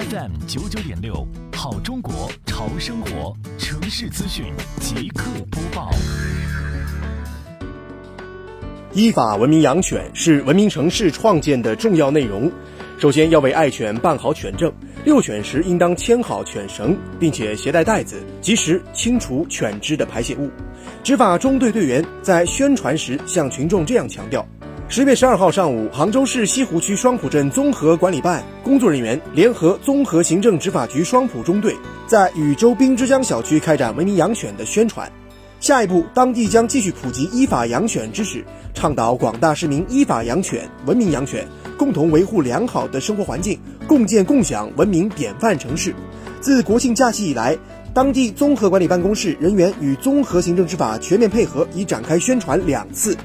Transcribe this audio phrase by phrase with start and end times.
[0.00, 4.46] FM 九九点六，好中国潮生活，城市资讯
[4.80, 5.90] 即刻播报。
[8.94, 12.50] 依法文明养犬是文明城市创建的重要内容。
[12.96, 14.72] 首先要为爱犬办好犬证，
[15.04, 20.50] 遛犬时应当牵好犬绳，并且携带袋子，及时清除犬只的排泄物。
[21.02, 24.46] 执法中队队员在宣传时向群众这样强调：
[24.92, 31.76] 十月十二号上午，杭州市西湖区双浦镇综合管理办工作人员联合综合行政执法局双浦中队，
[32.08, 35.08] 在禹州滨之江小区开展文明养犬的宣传。
[35.60, 41.46] 下一步，当地将继续普及依法养犬知识，倡导广大市民依法养犬、文明养犬，
[41.78, 45.94] 共同维护良好的生活环境，共建共享文明典范城市。
[46.40, 47.56] 自国庆假期以来，
[47.94, 53.16] 当地综合管理办公室人员与综合行政执法全面配合，已展开宣传两次。